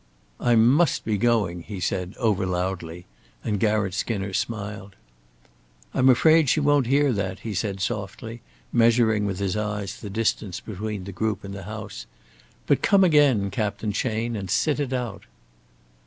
"I 0.39 0.55
must 0.55 1.05
be 1.05 1.15
going," 1.15 1.61
he 1.61 1.79
said, 1.79 2.15
over 2.17 2.47
loudly, 2.47 3.05
and 3.43 3.59
Garratt 3.59 3.93
Skinner 3.93 4.33
smiled. 4.33 4.95
"I'm 5.93 6.09
afraid 6.09 6.49
she 6.49 6.59
won't 6.59 6.87
hear 6.87 7.13
that," 7.13 7.41
he 7.41 7.53
said 7.53 7.79
softly, 7.81 8.41
measuring 8.73 9.27
with 9.27 9.37
his 9.37 9.55
eyes 9.55 9.99
the 10.01 10.09
distance 10.09 10.59
between 10.59 11.03
the 11.03 11.11
group 11.11 11.43
and 11.43 11.53
the 11.53 11.65
house. 11.69 12.07
"But 12.65 12.81
come 12.81 13.03
again, 13.03 13.51
Captain 13.51 13.91
Chayne, 13.91 14.35
and 14.35 14.49
sit 14.49 14.79
it 14.79 14.91
out." 14.91 15.25